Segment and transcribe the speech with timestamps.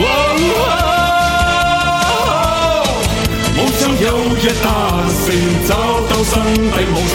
[0.00, 0.02] 喔，
[3.54, 4.02] 梦想有
[4.40, 4.66] 日达
[5.26, 5.28] 成，
[5.68, 5.70] 找
[6.08, 6.58] 到心底
[6.90, 6.92] 梦